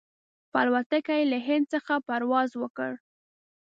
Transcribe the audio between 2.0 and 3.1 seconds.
پرواز وکړ.